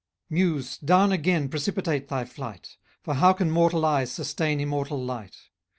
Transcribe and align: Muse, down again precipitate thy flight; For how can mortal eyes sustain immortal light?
Muse, 0.31 0.79
down 0.79 1.11
again 1.11 1.47
precipitate 1.47 2.07
thy 2.07 2.25
flight; 2.25 2.77
For 3.03 3.13
how 3.13 3.33
can 3.33 3.51
mortal 3.51 3.85
eyes 3.85 4.11
sustain 4.11 4.59
immortal 4.59 4.99
light? 5.05 5.37